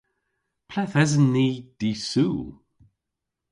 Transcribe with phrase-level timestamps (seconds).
[0.69, 1.47] Ple'th esen ni
[1.79, 2.39] dy'Sul?